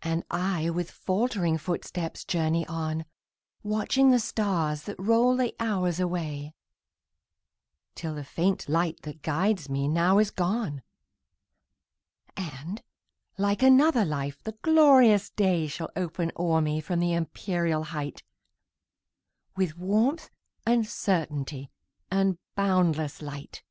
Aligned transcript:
And 0.00 0.24
I, 0.30 0.70
with 0.70 0.90
faltering 0.90 1.58
footsteps, 1.58 2.24
journey 2.24 2.66
on, 2.68 3.04
Watching 3.62 4.10
the 4.10 4.18
stars 4.18 4.84
that 4.84 4.98
roll 4.98 5.36
the 5.36 5.54
hours 5.60 6.00
away, 6.00 6.54
Till 7.94 8.14
the 8.14 8.24
faint 8.24 8.66
light 8.66 9.02
that 9.02 9.20
guides 9.20 9.68
me 9.68 9.86
now 9.86 10.18
is 10.20 10.30
gone, 10.30 10.80
And, 12.34 12.82
like 13.36 13.62
another 13.62 14.06
life, 14.06 14.42
the 14.42 14.52
glorious 14.62 15.28
day 15.28 15.66
Shall 15.66 15.90
open 15.96 16.32
o'er 16.38 16.62
me 16.62 16.80
from 16.80 16.98
the 16.98 17.12
empyreal 17.12 17.82
height, 17.88 18.22
With 19.54 19.76
warmth, 19.76 20.30
and 20.64 20.86
certainty, 20.86 21.70
and 22.10 22.38
boundless 22.56 23.20
light. 23.20 23.62